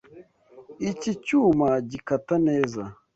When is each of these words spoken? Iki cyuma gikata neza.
Iki 0.91 1.11
cyuma 1.25 1.69
gikata 1.89 2.35
neza. 2.47 2.81